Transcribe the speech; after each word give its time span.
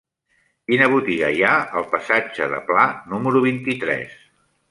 Quina 0.69 0.85
botiga 0.93 1.27
hi 1.35 1.43
ha 1.49 1.51
al 1.81 1.85
passatge 1.91 2.47
de 2.55 2.63
Pla 2.71 2.87
número 3.13 3.45
vint-i-tres? 3.47 4.19